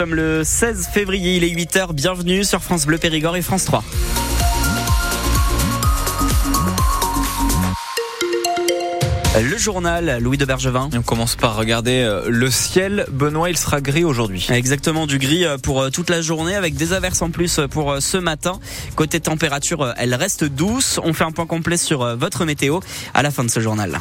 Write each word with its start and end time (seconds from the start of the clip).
Comme 0.00 0.14
le 0.14 0.44
16 0.44 0.90
février, 0.94 1.34
il 1.34 1.42
est 1.42 1.50
8h, 1.50 1.92
bienvenue 1.92 2.44
sur 2.44 2.62
France 2.62 2.86
Bleu 2.86 2.98
Périgord 2.98 3.34
et 3.34 3.42
France 3.42 3.64
3. 3.64 3.82
Le 9.42 9.56
journal, 9.58 10.18
Louis 10.20 10.38
de 10.38 10.44
Bergevin. 10.44 10.88
On 10.94 11.02
commence 11.02 11.34
par 11.34 11.56
regarder 11.56 12.02
euh, 12.02 12.28
le 12.28 12.48
ciel. 12.48 13.06
Benoît, 13.10 13.50
il 13.50 13.56
sera 13.58 13.80
gris 13.80 14.04
aujourd'hui. 14.04 14.46
Exactement, 14.50 15.08
du 15.08 15.18
gris 15.18 15.44
euh, 15.44 15.58
pour 15.58 15.82
euh, 15.82 15.90
toute 15.90 16.10
la 16.10 16.22
journée 16.22 16.54
avec 16.54 16.76
des 16.76 16.92
averses 16.92 17.20
en 17.20 17.30
plus 17.30 17.58
pour 17.68 17.96
ce 17.98 18.18
matin. 18.18 18.60
Côté 18.94 19.18
température, 19.18 19.94
elle 19.96 20.14
reste 20.14 20.44
douce. 20.44 21.00
On 21.02 21.12
fait 21.12 21.24
un 21.24 21.32
point 21.32 21.46
complet 21.46 21.76
sur 21.76 22.16
votre 22.16 22.44
météo 22.44 22.78
à 23.14 23.24
la 23.24 23.32
fin 23.32 23.42
de 23.42 23.50
ce 23.50 23.58
journal. 23.58 23.98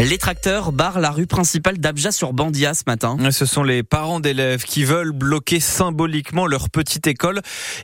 Les 0.00 0.16
tracteurs 0.16 0.72
barrent 0.72 0.98
la 0.98 1.10
rue 1.10 1.26
principale 1.26 1.76
d'Abja 1.76 2.10
sur 2.10 2.32
Bandia 2.32 2.72
ce 2.72 2.84
matin. 2.86 3.18
Ce 3.30 3.44
sont 3.44 3.62
les 3.62 3.82
parents 3.82 4.18
d'élèves 4.18 4.64
qui 4.64 4.84
veulent 4.84 5.12
bloquer 5.12 5.60
symboliquement 5.60 6.46
leur 6.46 6.70
petite 6.70 7.06
école. 7.06 7.42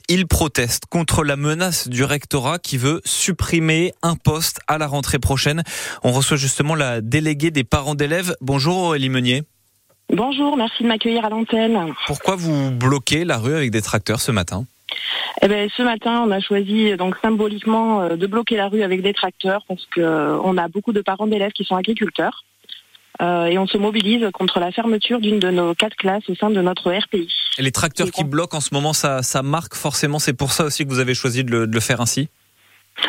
Ils 0.09 0.27
protestent 0.27 0.87
contre 0.87 1.25
la 1.25 1.37
menace 1.37 1.89
du 1.89 2.05
rectorat 2.05 2.59
qui 2.59 2.79
veut 2.79 3.03
supprimer 3.05 3.93
un 4.03 4.17
poste 4.17 4.61
à 4.67 4.79
la 4.79 4.87
rentrée 4.87 5.19
prochaine. 5.19 5.63
On 6.05 6.13
reçoit 6.13 6.39
justement 6.39 6.75
la 6.75 7.03
déléguée 7.03 7.51
des 7.51 7.65
parents 7.65 7.95
d'élèves. 7.95 8.35
Bonjour 8.41 8.79
Aurélie 8.79 9.11
Meunier. 9.11 9.43
Bonjour, 10.11 10.57
merci 10.57 10.85
de 10.85 10.89
m'accueillir 10.89 11.25
à 11.25 11.29
l'antenne. 11.29 11.93
Pourquoi 12.07 12.35
vous 12.35 12.71
bloquez 12.71 13.27
la 13.27 13.37
rue 13.37 13.55
avec 13.55 13.71
des 13.71 13.83
tracteurs 13.83 14.23
ce 14.23 14.33
matin? 14.33 14.65
Eh 15.43 15.49
ben, 15.49 15.69
ce 15.77 15.83
matin, 15.83 16.25
on 16.27 16.31
a 16.31 16.41
choisi 16.41 16.97
donc 16.97 17.17
symboliquement 17.21 18.03
euh, 18.03 18.17
de 18.17 18.27
bloquer 18.27 18.57
la 18.57 18.69
rue 18.69 18.83
avec 18.83 19.03
des 19.03 19.13
tracteurs 19.13 19.65
parce 19.69 19.85
que 19.87 20.01
euh, 20.01 20.57
a 20.57 20.69
beaucoup 20.69 20.93
de 20.93 21.01
parents 21.01 21.27
d'élèves 21.27 21.53
qui 21.53 21.65
sont 21.65 21.77
agriculteurs. 21.77 22.45
Euh, 23.23 23.47
et 23.47 23.57
on 23.57 23.67
se 23.67 23.79
mobilise 23.79 24.29
contre 24.33 24.61
la 24.61 24.73
fermeture 24.73 25.21
d'une 25.21 25.39
de 25.39 25.51
nos 25.51 25.75
quatre 25.75 25.97
classes 25.97 26.29
au 26.29 26.35
sein 26.35 26.51
de 26.51 26.61
notre 26.61 26.93
RPI. 26.93 27.29
Et 27.59 27.63
les 27.63 27.73
tracteurs 27.73 28.11
qui 28.11 28.25
bloquent 28.25 28.59
en 28.59 28.61
ce 28.61 28.75
moment, 28.75 28.93
ça, 28.93 29.23
ça 29.23 29.43
marque 29.43 29.75
forcément. 29.75 30.19
C'est 30.19 30.35
pour 30.35 30.53
ça 30.53 30.65
aussi 30.65 30.85
que 30.85 30.91
vous 30.91 30.99
avez 30.99 31.15
choisi 31.15 31.43
de 31.43 31.65
le, 31.65 31.81
faire 31.81 32.03
ainsi? 32.03 32.29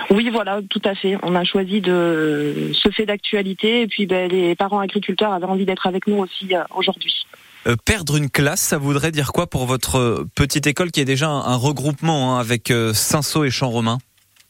Oui, 0.09 0.29
voilà, 0.29 0.61
tout 0.69 0.81
à 0.85 0.95
fait. 0.95 1.17
On 1.23 1.35
a 1.35 1.43
choisi 1.43 1.81
de 1.81 2.71
ce 2.73 2.89
fait 2.89 3.05
d'actualité 3.05 3.81
et 3.81 3.87
puis 3.87 4.05
ben, 4.05 4.29
les 4.29 4.55
parents 4.55 4.79
agriculteurs 4.79 5.33
avaient 5.33 5.45
envie 5.45 5.65
d'être 5.65 5.87
avec 5.87 6.07
nous 6.07 6.17
aussi 6.17 6.53
aujourd'hui. 6.73 7.25
Euh, 7.65 7.75
perdre 7.85 8.15
une 8.15 8.29
classe, 8.29 8.61
ça 8.61 8.77
voudrait 8.77 9.11
dire 9.11 9.31
quoi 9.31 9.47
pour 9.47 9.65
votre 9.65 9.97
euh, 9.97 10.25
petite 10.35 10.67
école 10.67 10.91
qui 10.91 11.01
est 11.01 11.05
déjà 11.05 11.27
un, 11.27 11.55
regroupement 11.55 12.35
hein, 12.35 12.39
avec 12.39 12.71
euh, 12.71 12.93
Saint-Saul 12.93 13.47
et 13.47 13.49
Champ-Romain? 13.49 13.97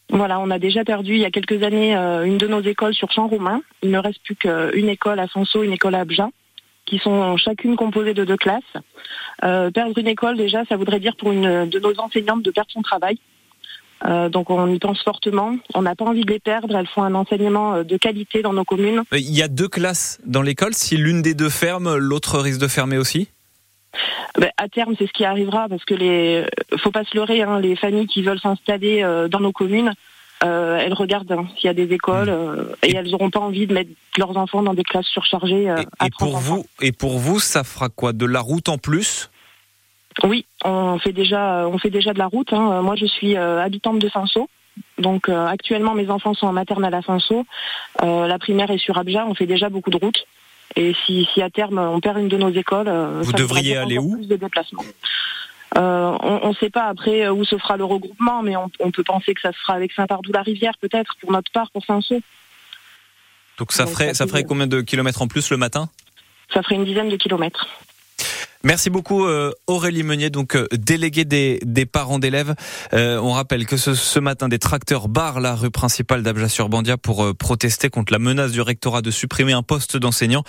Voilà, 0.09 0.39
on 0.39 0.49
a 0.51 0.59
déjà 0.59 0.83
perdu 0.83 1.13
il 1.13 1.19
y 1.19 1.25
a 1.25 1.31
quelques 1.31 1.63
années 1.63 1.93
une 1.93 2.37
de 2.37 2.47
nos 2.47 2.61
écoles 2.61 2.93
sur 2.93 3.11
Champ-Romain. 3.11 3.61
Il 3.83 3.91
ne 3.91 3.99
reste 3.99 4.23
plus 4.23 4.35
qu'une 4.35 4.87
école 4.87 5.19
à 5.19 5.27
Saint-Saul, 5.27 5.65
une 5.65 5.73
école 5.73 5.95
à 5.95 5.99
Abja, 5.99 6.29
qui 6.85 6.97
sont 6.97 7.35
chacune 7.35 7.75
composées 7.75 8.13
de 8.13 8.23
deux 8.23 8.37
classes. 8.37 8.63
perdre 9.41 9.97
une 9.97 10.07
école, 10.07 10.37
déjà, 10.37 10.63
ça 10.69 10.77
voudrait 10.77 11.01
dire 11.01 11.17
pour 11.17 11.33
une 11.33 11.67
de 11.67 11.79
nos 11.79 11.99
enseignantes 11.99 12.41
de 12.41 12.51
perdre 12.51 12.71
son 12.71 12.81
travail. 12.81 13.19
Euh, 14.05 14.29
donc 14.29 14.49
on 14.49 14.71
y 14.71 14.79
pense 14.79 15.01
fortement. 15.03 15.55
On 15.73 15.81
n'a 15.81 15.95
pas 15.95 16.05
envie 16.05 16.23
de 16.23 16.31
les 16.31 16.39
perdre. 16.39 16.75
Elles 16.75 16.87
font 16.87 17.03
un 17.03 17.15
enseignement 17.15 17.75
euh, 17.75 17.83
de 17.83 17.97
qualité 17.97 18.41
dans 18.41 18.53
nos 18.53 18.63
communes. 18.63 19.03
Il 19.11 19.35
y 19.35 19.41
a 19.41 19.47
deux 19.47 19.67
classes 19.67 20.19
dans 20.25 20.41
l'école. 20.41 20.73
Si 20.73 20.97
l'une 20.97 21.21
des 21.21 21.33
deux 21.33 21.49
ferme, 21.49 21.95
l'autre 21.97 22.39
risque 22.39 22.59
de 22.59 22.67
fermer 22.67 22.97
aussi? 22.97 23.29
Ben, 24.37 24.51
à 24.57 24.67
terme, 24.67 24.93
c'est 24.97 25.07
ce 25.07 25.13
qui 25.13 25.25
arrivera 25.25 25.67
parce 25.69 25.83
que 25.85 25.95
les, 25.95 26.45
faut 26.77 26.91
pas 26.91 27.03
se 27.03 27.15
leurrer, 27.15 27.41
hein, 27.41 27.59
les 27.59 27.75
familles 27.75 28.05
qui 28.05 28.21
veulent 28.21 28.39
s'installer 28.39 29.01
euh, 29.01 29.27
dans 29.27 29.39
nos 29.39 29.51
communes, 29.51 29.93
elles 30.41 30.93
regardent 30.93 31.31
hein, 31.31 31.47
s'il 31.55 31.65
y 31.65 31.69
a 31.69 31.73
des 31.73 31.91
écoles 31.91 32.29
mmh. 32.29 32.75
et, 32.83 32.95
elles 32.95 33.09
n'auront 33.09 33.31
pas 33.31 33.39
envie 33.39 33.65
de 33.65 33.73
mettre 33.73 33.89
leurs 34.19 34.37
enfants 34.37 34.61
dans 34.61 34.75
des 34.75 34.83
classes 34.83 35.07
surchargées. 35.07 35.73
et, 36.05 36.09
pour 36.19 36.37
vous, 36.37 36.63
et 36.79 36.91
pour 36.91 37.17
vous, 37.17 37.39
ça 37.39 37.63
fera 37.63 37.89
quoi? 37.89 38.13
De 38.13 38.27
la 38.27 38.39
route 38.39 38.69
en 38.69 38.77
plus? 38.77 39.31
Oui, 40.23 40.45
on 40.63 40.97
fait 40.99 41.13
déjà, 41.13 41.67
on 41.67 41.77
fait 41.77 41.89
déjà 41.89 42.13
de 42.13 42.19
la 42.19 42.27
route. 42.27 42.51
Hein. 42.53 42.81
Moi, 42.81 42.95
je 42.95 43.05
suis 43.05 43.37
euh, 43.37 43.61
habitante 43.61 43.99
de 43.99 44.09
Saint-Saul. 44.09 44.45
Donc 44.99 45.27
euh, 45.27 45.47
actuellement, 45.47 45.95
mes 45.95 46.09
enfants 46.09 46.33
sont 46.33 46.47
en 46.47 46.53
maternelle 46.53 46.93
à 46.93 47.01
Saint-Saul. 47.01 47.43
Euh, 48.03 48.27
la 48.27 48.39
primaire 48.39 48.69
est 48.71 48.77
sur 48.77 48.97
Abja. 48.97 49.25
On 49.27 49.33
fait 49.33 49.45
déjà 49.45 49.69
beaucoup 49.69 49.89
de 49.89 49.97
routes. 49.97 50.25
Et 50.75 50.95
si, 51.05 51.27
à 51.41 51.49
terme 51.49 51.79
on 51.79 51.99
perd 51.99 52.19
une 52.19 52.27
de 52.27 52.37
nos 52.37 52.51
écoles, 52.51 52.89
vous 53.21 53.31
devriez 53.31 53.77
aller 53.77 53.97
où 53.97 54.17
plus 54.17 54.27
de 54.27 54.35
déplacements. 54.35 54.83
on 55.75 56.49
ne 56.49 56.53
sait 56.55 56.69
pas 56.69 56.85
après 56.85 57.29
où 57.29 57.45
se 57.45 57.57
fera 57.57 57.77
le 57.77 57.85
regroupement, 57.85 58.43
mais 58.43 58.55
on, 58.57 58.91
peut 58.91 59.03
penser 59.03 59.33
que 59.33 59.41
ça 59.41 59.53
se 59.53 59.57
fera 59.59 59.73
avec 59.73 59.91
Saint-Pardou-la-Rivière 59.93 60.73
peut-être 60.79 61.15
pour 61.21 61.31
notre 61.31 61.51
part, 61.51 61.71
pour 61.71 61.83
Saint-Saul. 61.85 62.21
Donc 63.57 63.71
ça 63.71 63.87
ferait, 63.87 64.13
ça 64.13 64.27
ferait 64.27 64.43
combien 64.43 64.67
de 64.67 64.81
kilomètres 64.81 65.21
en 65.21 65.27
plus 65.27 65.49
le 65.49 65.57
matin? 65.57 65.89
Ça 66.53 66.61
ferait 66.61 66.75
une 66.75 66.85
dizaine 66.85 67.09
de 67.09 67.17
kilomètres. 67.17 67.65
Merci 68.63 68.89
beaucoup 68.89 69.25
euh, 69.25 69.51
Aurélie 69.67 70.03
Meunier, 70.03 70.29
donc 70.29 70.55
euh, 70.55 70.67
déléguée 70.71 71.25
des, 71.25 71.59
des 71.63 71.85
parents 71.85 72.19
d'élèves. 72.19 72.55
Euh, 72.93 73.19
on 73.19 73.31
rappelle 73.31 73.65
que 73.65 73.77
ce, 73.77 73.93
ce, 73.93 74.19
matin, 74.19 74.47
des 74.49 74.59
tracteurs 74.59 75.07
barrent 75.07 75.39
la 75.39 75.55
rue 75.55 75.69
principale 75.69 76.23
d'Abja-sur-Bandia 76.23 76.97
pour 76.97 77.35
protester 77.35 77.89
contre 77.89 78.11
la 78.11 78.19
menace 78.19 78.51
du 78.51 78.61
rectorat 78.61 79.01
de 79.01 79.11
supprimer 79.11 79.53
un 79.53 79.63
poste 79.63 79.97
d'enseignant. 79.97 80.43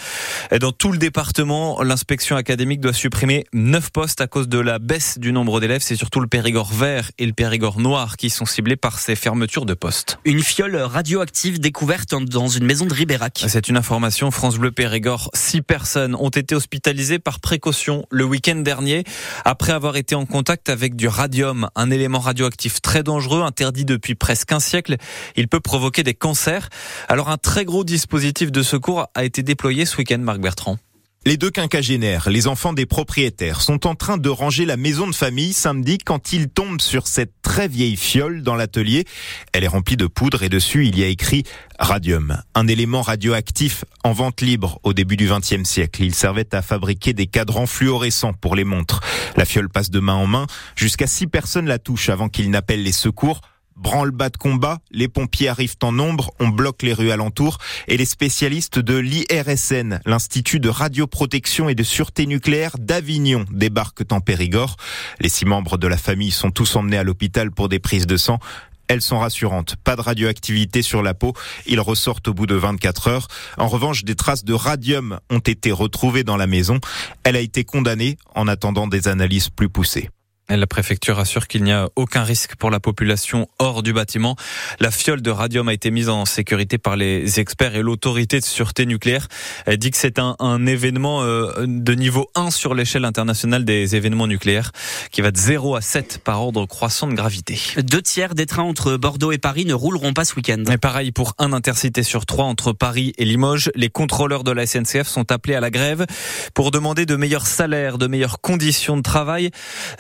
Dans 0.61 0.73
tout 0.73 0.93
le 0.93 0.99
département, 0.99 1.83
l'inspection 1.83 2.37
académique 2.37 2.81
doit 2.81 2.93
supprimer 2.93 3.45
neuf 3.53 3.91
postes 3.91 4.21
à 4.21 4.27
cause 4.27 4.49
de 4.49 4.59
la 4.59 4.79
baisse 4.79 5.19
du 5.19 5.33
nombre 5.33 5.61
d'élèves. 5.61 5.83
C'est 5.83 5.97
surtout 5.97 6.21
le 6.21 6.27
Périgord 6.27 6.73
vert 6.73 7.11
et 7.19 7.27
le 7.27 7.33
Périgord 7.33 7.79
noir 7.79 8.17
qui 8.17 8.31
sont 8.31 8.47
ciblés 8.47 8.77
par 8.77 8.99
ces 8.99 9.17
fermetures 9.17 9.67
de 9.67 9.75
postes. 9.75 10.19
Une 10.25 10.43
fiole 10.43 10.77
radioactive 10.77 11.61
découverte 11.61 12.15
dans 12.15 12.49
une 12.49 12.65
maison 12.65 12.87
de 12.87 12.95
Ribérac. 12.95 13.45
C'est 13.49 13.69
une 13.69 13.77
information 13.77 14.31
France 14.31 14.57
Bleu 14.57 14.73
Périgord. 14.73 15.31
Six 15.35 15.63
personnes 15.63 16.15
ont 16.15 16.31
été 16.31 16.55
hospitalisées 16.55 17.19
par 17.19 17.41
précaution 17.41 17.98
le 18.11 18.25
week-end 18.25 18.57
dernier 18.57 19.05
après 19.45 19.73
avoir 19.73 19.97
été 19.97 20.15
en 20.15 20.27
contact 20.27 20.69
avec 20.69 20.97
du 20.97 21.09
radium, 21.09 21.69
un 21.75 21.91
élément 21.91 22.19
radioactif 22.19 22.81
très 22.81 23.03
dangereux, 23.03 23.43
interdit 23.43 23.85
depuis 23.85 24.15
presque 24.15 24.53
un 24.53 24.61
siècle. 24.61 24.97
Il 25.37 25.49
peut 25.49 25.61
provoquer 25.61 26.03
des 26.03 26.15
cancers. 26.15 26.69
Alors 27.09 27.29
un 27.29 27.39
très 27.39 27.65
gros 27.65 27.85
dispositif 27.85 28.53
de 28.53 28.63
secours 28.63 29.09
a 29.15 29.25
été 29.25 29.43
déployé 29.43 29.85
ce 29.85 29.97
week-end, 29.97 30.19
Marc 30.19 30.41
Bertrand. 30.41 30.79
Les 31.27 31.37
deux 31.37 31.51
quinquagénaires, 31.51 32.31
les 32.31 32.47
enfants 32.47 32.73
des 32.73 32.87
propriétaires, 32.87 33.61
sont 33.61 33.87
en 33.87 33.95
train 33.95 34.19
de 34.19 34.29
ranger 34.29 34.65
la 34.65 34.77
maison 34.77 35.07
de 35.07 35.15
famille 35.15 35.53
samedi 35.53 35.99
quand 35.99 36.33
ils 36.33 36.49
tombent 36.49 36.81
sur 36.81 37.07
cette 37.07 37.33
très 37.43 37.67
vieille 37.67 37.97
fiole 37.97 38.43
dans 38.43 38.55
l'atelier. 38.55 39.05
Elle 39.53 39.65
est 39.65 39.69
remplie 39.69 39.97
de 39.97 40.07
poudre 40.07 40.45
et 40.45 40.49
dessus 40.49 40.87
il 40.87 40.99
y 40.99 41.03
a 41.03 41.09
écrit 41.09 41.43
radium, 41.79 42.41
un 42.55 42.69
élément 42.69 43.03
radioactif 43.03 43.85
en 44.05 44.13
vente 44.13 44.41
libre 44.41 44.79
au 44.85 44.93
début 44.93 45.17
du 45.17 45.29
XXe 45.29 45.69
siècle. 45.69 46.03
Il 46.03 46.15
servait 46.15 46.55
à 46.55 46.63
fabriquer 46.63 47.13
des 47.13 47.27
cadrans 47.27 47.67
fluorescents 47.67 48.33
pour 48.33 48.55
les 48.55 48.65
montres. 48.65 49.01
La 49.37 49.45
fiole 49.45 49.69
passe 49.69 49.91
de 49.91 50.01
main 50.01 50.15
en 50.15 50.27
main 50.27 50.47
jusqu'à 50.77 51.09
six 51.09 51.27
personnes 51.27 51.67
la 51.67 51.79
touchent 51.79 52.11
avant 52.11 52.29
qu'ils 52.29 52.51
n'appellent 52.51 52.85
les 52.85 52.93
secours 52.93 53.41
branle-bas 53.79 54.31
de 54.31 54.37
combat, 54.37 54.79
les 54.91 55.09
pompiers 55.09 55.49
arrivent 55.49 55.77
en 55.83 55.93
nombre, 55.93 56.33
on 56.41 56.49
bloque 56.49 56.83
les 56.83 56.93
rues 56.93 57.11
alentours 57.11 57.59
et 57.87 57.97
les 57.97 58.05
spécialistes 58.05 58.79
de 58.79 58.97
l'IRSN, 58.97 60.01
l'Institut 60.05 60.61
de 60.61 60.69
radioprotection 60.69 61.69
et 61.69 61.75
de 61.75 61.83
sûreté 61.83 62.27
nucléaire 62.27 62.77
d'Avignon, 62.79 63.45
débarquent 63.51 64.13
en 64.13 64.21
Périgord. 64.21 64.77
Les 65.21 65.29
six 65.29 65.45
membres 65.45 65.79
de 65.79 65.87
la 65.87 65.97
famille 65.97 66.31
sont 66.31 66.51
tous 66.51 66.77
emmenés 66.77 66.99
à 66.99 67.05
l'hôpital 67.05 67.51
pour 67.51 67.69
des 67.69 67.79
prises 67.79 68.07
de 68.07 68.17
sang. 68.17 68.39
Elles 68.89 69.03
sont 69.03 69.19
rassurantes. 69.19 69.77
Pas 69.77 69.97
de 69.97 70.01
radioactivité 70.01 70.81
sur 70.83 71.03
la 71.03 71.13
peau. 71.13 71.35
Ils 71.67 71.81
ressortent 71.81 72.29
au 72.29 72.35
bout 72.35 72.47
de 72.47 72.55
24 72.55 73.09
heures. 73.09 73.29
En 73.59 73.69
revanche, 73.69 74.05
des 74.05 74.15
traces 74.15 74.45
de 74.45 74.55
radium 74.55 75.21
ont 75.31 75.41
été 75.41 75.71
retrouvées 75.73 76.25
dans 76.25 76.39
la 76.39 76.47
maison. 76.47 76.81
Elle 77.23 77.37
a 77.37 77.41
été 77.41 77.65
condamnée 77.65 78.17
en 78.35 78.49
attendant 78.49 78.87
des 78.87 79.09
analyses 79.09 79.51
plus 79.51 79.69
poussées. 79.69 80.09
La 80.51 80.67
préfecture 80.67 81.19
assure 81.19 81.47
qu'il 81.47 81.63
n'y 81.63 81.73
a 81.73 81.91
aucun 81.95 82.23
risque 82.23 82.57
pour 82.57 82.71
la 82.71 82.81
population 82.81 83.51
hors 83.59 83.83
du 83.83 83.93
bâtiment. 83.93 84.35
La 84.81 84.91
fiole 84.91 85.21
de 85.21 85.31
radium 85.31 85.69
a 85.69 85.75
été 85.75 85.91
mise 85.91 86.09
en 86.09 86.25
sécurité 86.25 86.79
par 86.79 86.97
les 86.97 87.39
experts 87.39 87.77
et 87.77 87.83
l'autorité 87.83 88.41
de 88.41 88.45
sûreté 88.47 88.87
nucléaire. 88.87 89.29
Elle 89.67 89.77
dit 89.77 89.91
que 89.91 89.99
c'est 89.99 90.19
un, 90.19 90.37
un, 90.39 90.65
événement 90.65 91.23
euh, 91.23 91.67
de 91.67 91.93
niveau 91.95 92.31
1 92.35 92.51
sur 92.51 92.73
l'échelle 92.73 93.05
internationale 93.05 93.67
des 93.67 93.95
événements 93.95 94.27
nucléaires 94.27 94.73
qui 95.11 95.21
va 95.21 95.33
de 95.33 95.37
0 95.37 95.77
à 95.77 95.83
7 95.83 96.21
par 96.25 96.41
ordre 96.41 96.65
croissant 96.65 97.09
de 97.09 97.15
gravité. 97.15 97.61
Deux 97.83 98.01
tiers 98.01 98.35
des 98.35 98.47
trains 98.47 98.63
entre 98.63 98.97
Bordeaux 98.97 99.33
et 99.33 99.39
Paris 99.39 99.67
ne 99.67 99.75
rouleront 99.75 100.15
pas 100.15 100.25
ce 100.25 100.35
week-end. 100.35 100.65
Et 100.73 100.79
pareil 100.79 101.13
pour 101.13 101.35
un 101.37 101.53
intercité 101.53 102.03
sur 102.03 102.25
trois 102.25 102.47
entre 102.47 102.73
Paris 102.73 103.13
et 103.19 103.27
Limoges. 103.27 103.71
Les 103.75 103.91
contrôleurs 103.91 104.45
de 104.45 104.53
la 104.53 104.67
SNCF 104.67 105.09
sont 105.09 105.31
appelés 105.31 105.57
à 105.57 105.61
la 105.61 105.71
grève 105.71 106.07
pour 106.55 106.71
demander 106.71 107.05
de 107.05 107.17
meilleurs 107.17 107.47
salaires, 107.47 107.99
de 107.99 108.07
meilleures 108.07 108.41
conditions 108.41 108.97
de 108.97 109.03
travail. 109.03 109.51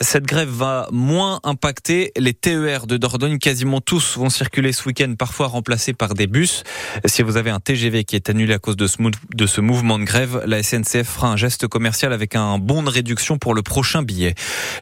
Cette 0.00 0.24
grève 0.24 0.37
grève 0.38 0.50
va 0.50 0.86
moins 0.92 1.40
impacter 1.42 2.12
les 2.16 2.32
TER 2.32 2.86
de 2.86 2.96
Dordogne. 2.96 3.38
Quasiment 3.38 3.80
tous 3.80 4.16
vont 4.16 4.30
circuler 4.30 4.72
ce 4.72 4.86
week-end, 4.86 5.12
parfois 5.18 5.48
remplacés 5.48 5.94
par 5.94 6.14
des 6.14 6.28
bus. 6.28 6.62
Si 7.06 7.22
vous 7.22 7.36
avez 7.36 7.50
un 7.50 7.58
TGV 7.58 8.04
qui 8.04 8.14
est 8.14 8.30
annulé 8.30 8.54
à 8.54 8.60
cause 8.60 8.76
de 8.76 8.86
ce, 8.86 9.60
mouvement 9.60 9.98
de 9.98 10.04
grève, 10.04 10.40
la 10.46 10.62
SNCF 10.62 11.08
fera 11.08 11.26
un 11.26 11.36
geste 11.36 11.66
commercial 11.66 12.12
avec 12.12 12.36
un 12.36 12.58
bon 12.58 12.84
de 12.84 12.88
réduction 12.88 13.36
pour 13.36 13.52
le 13.52 13.62
prochain 13.62 14.02
billet. 14.02 14.36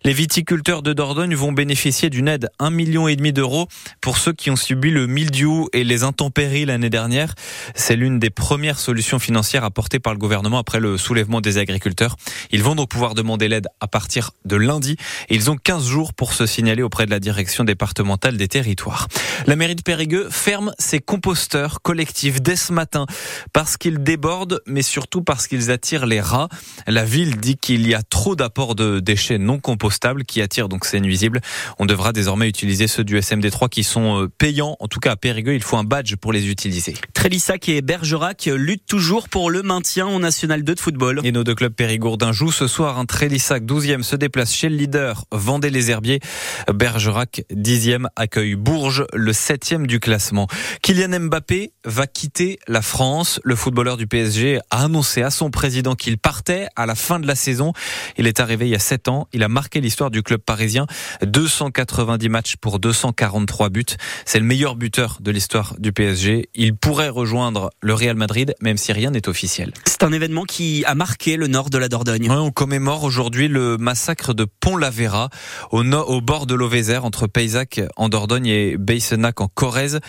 Les 0.05 0.13
viticulteurs 0.13 0.83
de 0.83 0.93
Dordogne 0.93 1.35
vont 1.35 1.53
bénéficier 1.53 2.11
d'une 2.11 2.29
aide 2.29 2.51
1,5 2.61 2.71
million 2.71 3.07
d'euros 3.33 3.67
pour 4.03 4.19
ceux 4.19 4.35
qui 4.35 4.51
ont 4.51 4.57
subi 4.57 4.91
le 4.91 5.07
mildiou 5.07 5.71
et 5.73 5.85
les 5.85 6.03
intempéries 6.03 6.67
l'année 6.67 6.91
dernière. 6.91 7.35
C'est 7.75 7.97
l'une 7.97 8.19
des 8.19 8.31
premières 8.31 8.79
solutions 8.79 9.19
financières 9.19 9.65
apportées 9.65 10.01
par 10.01 10.13
le 10.13 10.19
gouvernement 10.19 10.59
après 10.59 10.81
le 10.81 10.99
soulèvement 10.99 11.41
des 11.41 11.57
agriculteurs. 11.57 12.17
Ils 12.51 12.63
vont 12.63 12.75
donc 12.75 12.91
pouvoir 12.91 13.15
demander 13.15 13.49
l'aide 13.49 13.69
à 13.81 13.89
partir 13.89 14.33
de 14.45 14.57
lundi 14.57 14.97
et 15.31 15.46
ils 15.47 15.51
ont 15.51 15.57
15 15.57 15.87
jours 15.87 16.13
pour 16.13 16.33
se 16.33 16.45
signaler 16.45 16.83
auprès 16.83 17.07
de 17.07 17.11
la 17.13 17.21
direction 17.21 17.63
départementale 17.63 18.37
des 18.37 18.49
territoires. 18.49 19.07
La 19.47 19.55
mairie 19.55 19.77
de 19.77 19.83
Périgueux 19.83 20.27
ferme 20.29 20.73
ses 20.77 20.99
composteurs 20.99 21.83
collectifs 21.83 22.43
dès 22.43 22.57
ce 22.57 22.73
matin 22.73 23.07
parce 23.53 23.77
qu'ils 23.77 24.03
débordent 24.03 24.61
mais 24.67 24.83
surtout 24.83 25.23
parce 25.23 25.47
qu'ils 25.47 25.71
attirent 25.71 26.07
les 26.07 26.21
rats. 26.21 26.49
La 26.89 27.05
ville 27.05 27.37
dit 27.37 27.57
qu'il 27.57 27.87
y 27.87 27.95
a 27.95 28.03
trop 28.03 28.35
d'apports 28.35 28.75
de 28.75 28.99
déchets 28.99 29.39
non 29.39 29.61
compostables 29.61 30.25
qui 30.25 30.43
attirent 30.43 30.69
donc 30.69 30.85
ces 30.85 30.99
nuisibles. 30.99 31.41
On 31.79 31.87
devra 31.87 32.13
désormais 32.13 32.49
utiliser 32.49 32.89
ceux 32.89 33.05
du 33.05 33.17
SMD3 33.17 33.69
qui 33.69 33.85
sont 33.85 34.23
euh, 34.23 34.29
payants. 34.29 34.77
En 34.81 34.89
tout 34.89 34.99
cas 34.99 35.13
à 35.13 35.17
Périgueux, 35.17 35.55
il 35.55 35.63
faut 35.63 35.77
un 35.77 35.85
badge 35.85 36.17
pour 36.17 36.33
les 36.33 36.49
utiliser. 36.49 36.95
Trélissac 37.15 37.69
et 37.69 37.83
Bergerac 37.83 38.47
luttent 38.47 38.87
toujours 38.89 39.29
pour 39.29 39.51
le 39.51 39.63
maintien 39.63 40.09
au 40.09 40.19
National 40.19 40.65
2 40.65 40.75
de 40.75 40.81
football. 40.81 41.21
Et 41.23 41.31
nos 41.31 41.45
deux 41.45 41.55
clubs 41.55 41.73
périgourdins 41.73 42.33
jouent 42.33 42.51
ce 42.51 42.67
soir. 42.67 42.99
Un 42.99 43.07
Trélissac 43.07 43.63
12e 43.63 44.03
se 44.03 44.17
déplace 44.17 44.53
chez 44.53 44.69
le 44.69 44.75
leader 44.75 45.25
Vendée-les-Herbiers. 45.37 46.21
Bergerac 46.73 47.43
10e 47.53 48.07
accueille 48.17 48.55
Bourges, 48.55 49.07
le 49.13 49.33
7e 49.33 49.87
du 49.87 50.01
classement. 50.01 50.49
Kylian 50.83 51.21
Mbappé 51.21 51.73
va 51.85 52.07
quitter 52.07 52.59
la 52.69 52.83
France. 52.83 53.41
Le 53.45 53.55
footballeur 53.55 53.97
du 53.97 54.07
PSG 54.07 54.61
a 54.71 54.85
annoncé 54.85 55.23
à 55.23 55.31
son 55.31 55.51
président 55.51 55.95
qu'il 55.95 56.19
partait 56.19 56.67
à 56.77 56.87
la 56.87 56.95
fin 56.95 57.19
de 57.19 57.27
la 57.27 57.35
saison. 57.35 57.73
Il 58.17 58.27
est 58.27 58.41
arrivé 58.41 58.67
il 58.67 58.71
y 58.71 58.75
a 58.75 58.81
7 58.81 59.09
ans. 59.09 59.29
Il 59.33 59.43
a 59.43 59.49
marqué 59.49 59.81
l'histoire 59.81 60.11
du 60.11 60.23
club 60.23 60.41
parisien. 60.41 60.87
290 61.23 62.29
matchs 62.29 62.57
pour 62.57 62.79
243 62.79 63.69
buts. 63.69 63.85
C'est 64.25 64.39
le 64.39 64.45
meilleur 64.45 64.77
buteur 64.77 65.19
de 65.21 65.31
l'histoire 65.31 65.75
du 65.79 65.93
PSG. 65.93 66.49
Il 66.55 66.75
pourrait 66.75 67.09
rejoindre 67.09 67.71
le 67.81 67.95
Real 67.95 68.17
Madrid, 68.17 68.55
même 68.61 68.77
si 68.77 68.93
rien 68.93 69.11
n'est 69.11 69.29
officiel. 69.29 69.73
C'est 69.85 70.03
un 70.03 70.13
événement 70.13 70.45
qui 70.45 70.85
a 70.85 70.95
marqué 70.95 71.37
le 71.37 71.47
nord 71.47 71.71
de 71.71 71.79
la 71.79 71.89
Dordogne. 71.89 72.31
on 72.31 72.51
commémore 72.51 73.05
aujourd'hui 73.05 73.49
le 73.49 73.77
massacre 73.77 74.35
de 74.35 74.45
Pont-l'Avera, 74.45 75.26
au, 75.71 76.21
bord 76.21 76.47
de 76.47 76.55
l'Auvézère, 76.55 77.05
entre 77.05 77.27
Paysac 77.27 77.81
en 77.97 78.09
Dordogne 78.09 78.47
et 78.47 78.77
Beissenac 78.77 79.41
en 79.41 79.49
Corrèze. 79.49 80.01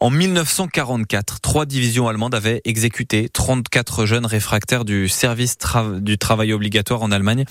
En 0.00 0.10
1944, 0.10 1.40
trois 1.40 1.66
divisions 1.66 2.08
allemandes 2.08 2.34
avaient 2.34 2.60
exécuté 2.64 3.28
34 3.28 4.06
jeunes 4.06 4.26
réfractaires 4.26 4.84
du 4.84 5.08
service 5.08 5.56
du 6.00 6.18
travail 6.18 6.52
obligatoire 6.52 7.02
en 7.02 7.10
Allemagne. 7.10 7.44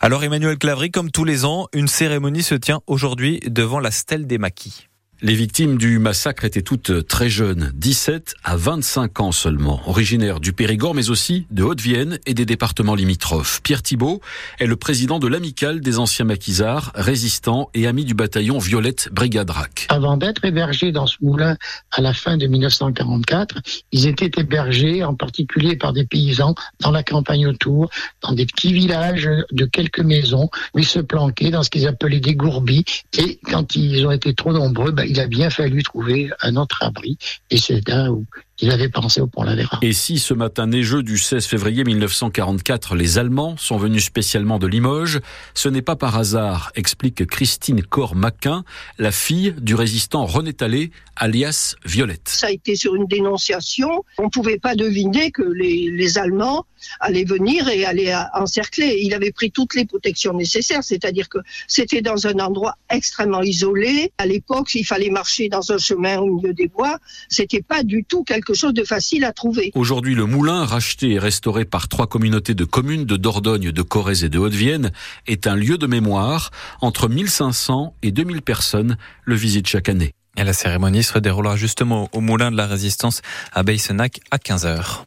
Alors 0.00 0.24
Emmanuel 0.24 0.58
Clavry, 0.58 0.90
comme 0.90 1.10
tous 1.10 1.24
les 1.24 1.44
ans, 1.44 1.68
une 1.72 1.88
cérémonie 1.88 2.42
se 2.42 2.54
tient 2.54 2.80
aujourd'hui 2.86 3.40
devant 3.46 3.80
la 3.80 3.90
stèle 3.90 4.26
des 4.26 4.38
maquis. 4.38 4.87
Les 5.20 5.34
victimes 5.34 5.78
du 5.78 5.98
massacre 5.98 6.44
étaient 6.44 6.62
toutes 6.62 7.08
très 7.08 7.28
jeunes, 7.28 7.72
17 7.74 8.36
à 8.44 8.54
25 8.54 9.18
ans 9.18 9.32
seulement, 9.32 9.80
originaires 9.88 10.38
du 10.38 10.52
Périgord 10.52 10.94
mais 10.94 11.10
aussi 11.10 11.44
de 11.50 11.64
Haute-Vienne 11.64 12.20
et 12.24 12.34
des 12.34 12.46
départements 12.46 12.94
limitrophes. 12.94 13.60
Pierre 13.64 13.82
Thibault 13.82 14.20
est 14.60 14.66
le 14.66 14.76
président 14.76 15.18
de 15.18 15.26
l'amicale 15.26 15.80
des 15.80 15.98
anciens 15.98 16.24
maquisards, 16.24 16.92
résistants 16.94 17.68
et 17.74 17.88
amis 17.88 18.04
du 18.04 18.14
bataillon 18.14 18.58
Violette 18.58 19.08
Brigadrac. 19.10 19.86
Avant 19.88 20.16
d'être 20.16 20.44
hébergés 20.44 20.92
dans 20.92 21.08
ce 21.08 21.16
moulin 21.20 21.56
à 21.90 22.00
la 22.00 22.14
fin 22.14 22.36
de 22.36 22.46
1944, 22.46 23.56
ils 23.90 24.06
étaient 24.06 24.30
hébergés 24.40 25.02
en 25.02 25.16
particulier 25.16 25.74
par 25.74 25.92
des 25.92 26.04
paysans 26.04 26.54
dans 26.78 26.92
la 26.92 27.02
campagne 27.02 27.48
autour, 27.48 27.90
dans 28.22 28.34
des 28.34 28.46
petits 28.46 28.72
villages 28.72 29.28
de 29.50 29.64
quelques 29.64 29.98
maisons 29.98 30.48
où 30.74 30.78
ils 30.78 30.86
se 30.86 31.00
planquaient 31.00 31.50
dans 31.50 31.64
ce 31.64 31.70
qu'ils 31.70 31.88
appelaient 31.88 32.20
des 32.20 32.36
gourbis 32.36 32.84
et 33.18 33.40
quand 33.42 33.74
ils 33.74 34.06
ont 34.06 34.12
été 34.12 34.32
trop 34.32 34.52
nombreux, 34.52 34.92
ben, 34.92 35.07
il 35.08 35.20
a 35.20 35.26
bien 35.26 35.50
fallu 35.50 35.82
trouver 35.82 36.30
un 36.40 36.56
autre 36.56 36.82
abri. 36.82 37.18
Et 37.50 37.58
c'est 37.58 37.86
là 37.88 38.12
où 38.12 38.26
il 38.60 38.70
avait 38.70 38.88
pensé 38.88 39.20
au 39.20 39.26
pont 39.26 39.42
Lavera. 39.42 39.78
Et 39.82 39.92
si 39.92 40.18
ce 40.18 40.34
matin 40.34 40.66
neigeux 40.66 41.02
du 41.02 41.18
16 41.18 41.46
février 41.46 41.84
1944, 41.84 42.96
les 42.96 43.18
Allemands 43.18 43.56
sont 43.56 43.76
venus 43.76 44.04
spécialement 44.04 44.58
de 44.58 44.66
Limoges, 44.66 45.20
ce 45.54 45.68
n'est 45.68 45.82
pas 45.82 45.96
par 45.96 46.16
hasard, 46.16 46.72
explique 46.74 47.26
Christine 47.26 47.82
Cor-Maquin, 47.82 48.64
la 48.98 49.12
fille 49.12 49.54
du 49.58 49.74
résistant 49.74 50.26
René 50.26 50.52
Tallet, 50.52 50.90
alias 51.16 51.76
Violette. 51.84 52.28
Ça 52.28 52.48
a 52.48 52.50
été 52.50 52.76
sur 52.76 52.94
une 52.94 53.06
dénonciation. 53.06 54.04
On 54.18 54.24
ne 54.24 54.30
pouvait 54.30 54.58
pas 54.58 54.74
deviner 54.74 55.30
que 55.30 55.42
les, 55.42 55.90
les 55.90 56.18
Allemands 56.18 56.66
allaient 57.00 57.24
venir 57.24 57.68
et 57.68 57.84
allaient 57.84 58.14
encercler. 58.34 59.00
Il 59.02 59.14
avait 59.14 59.32
pris 59.32 59.50
toutes 59.50 59.74
les 59.74 59.84
protections 59.84 60.32
nécessaires, 60.32 60.84
c'est-à-dire 60.84 61.28
que 61.28 61.38
c'était 61.66 62.02
dans 62.02 62.26
un 62.26 62.38
endroit 62.38 62.76
extrêmement 62.90 63.42
isolé. 63.42 64.12
À 64.18 64.26
l'époque, 64.26 64.74
il 64.74 64.84
fallait 64.84 65.10
marcher 65.10 65.48
dans 65.48 65.72
un 65.72 65.78
chemin 65.78 66.18
au 66.18 66.26
milieu 66.36 66.54
des 66.54 66.68
bois. 66.68 66.98
C'était 67.28 67.62
pas 67.62 67.82
du 67.82 68.04
tout 68.04 68.24
quelque 68.24 68.47
chose 68.54 68.74
de 68.74 68.84
facile 68.84 69.24
à 69.24 69.32
trouver. 69.32 69.72
Aujourd'hui, 69.74 70.14
le 70.14 70.26
moulin, 70.26 70.64
racheté 70.64 71.12
et 71.12 71.18
restauré 71.18 71.64
par 71.64 71.88
trois 71.88 72.06
communautés 72.06 72.54
de 72.54 72.64
communes 72.64 73.04
de 73.04 73.16
Dordogne, 73.16 73.72
de 73.72 73.82
Corrèze 73.82 74.24
et 74.24 74.28
de 74.28 74.38
Haute-Vienne, 74.38 74.92
est 75.26 75.46
un 75.46 75.56
lieu 75.56 75.78
de 75.78 75.86
mémoire. 75.86 76.50
Entre 76.80 77.08
1500 77.08 77.94
et 78.02 78.12
2000 78.12 78.42
personnes 78.42 78.96
le 79.24 79.34
visitent 79.34 79.68
chaque 79.68 79.88
année. 79.88 80.12
Et 80.36 80.44
la 80.44 80.52
cérémonie 80.52 81.02
se 81.02 81.18
déroulera 81.18 81.56
justement 81.56 82.08
au 82.12 82.20
moulin 82.20 82.50
de 82.50 82.56
la 82.56 82.66
résistance 82.66 83.22
à 83.52 83.62
Beissenac 83.62 84.20
à 84.30 84.36
15h. 84.36 85.04